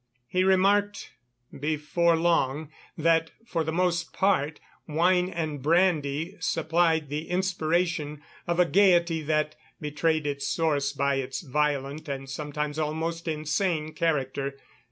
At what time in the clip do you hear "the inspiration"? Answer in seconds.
7.09-8.19